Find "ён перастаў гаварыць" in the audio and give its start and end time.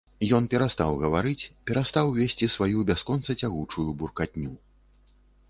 0.35-1.49